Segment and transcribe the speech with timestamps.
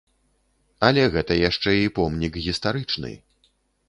[0.87, 3.13] Але гэта яшчэ і помнік гістарычны.